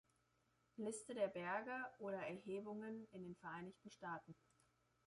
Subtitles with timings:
[0.77, 4.35] Liste der Berge oder Erhebungen in den Vereinigten Staaten